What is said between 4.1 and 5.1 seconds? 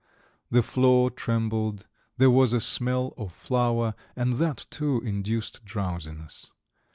and that, too,